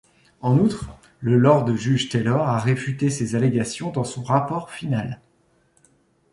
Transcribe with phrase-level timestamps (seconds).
[0.41, 5.21] En outre, le lord juge Taylor a réfuté ces allégations dans son rapport final.